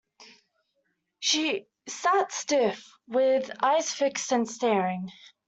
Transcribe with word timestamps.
She 1.19 1.67
sat 1.87 2.31
stiff, 2.31 2.91
with 3.07 3.51
eyes 3.61 3.91
fixed 3.93 4.31
and 4.31 4.49
staring. 4.49 5.11